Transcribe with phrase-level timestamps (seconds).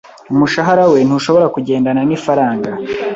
[0.33, 2.69] Umushahara we ntushobora kugendana nifaranga.